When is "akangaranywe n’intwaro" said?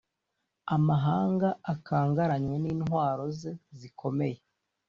1.73-3.25